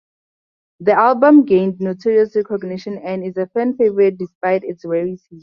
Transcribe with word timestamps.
The 0.79 0.93
album 0.93 1.45
gained 1.45 1.79
notorious 1.79 2.35
recognition 2.35 2.97
and 2.97 3.23
is 3.23 3.37
a 3.37 3.45
fan 3.45 3.75
favorite 3.77 4.17
despite 4.17 4.63
its 4.63 4.83
rarity. 4.83 5.39